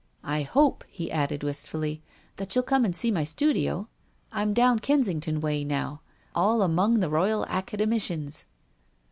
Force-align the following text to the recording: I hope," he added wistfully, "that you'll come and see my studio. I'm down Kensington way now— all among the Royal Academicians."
I 0.23 0.41
hope," 0.41 0.83
he 0.89 1.11
added 1.11 1.43
wistfully, 1.43 2.01
"that 2.37 2.55
you'll 2.55 2.63
come 2.63 2.85
and 2.85 2.95
see 2.95 3.11
my 3.11 3.23
studio. 3.23 3.87
I'm 4.31 4.51
down 4.51 4.79
Kensington 4.79 5.41
way 5.41 5.63
now— 5.63 6.01
all 6.33 6.63
among 6.63 7.01
the 7.01 7.09
Royal 7.11 7.45
Academicians." 7.45 8.45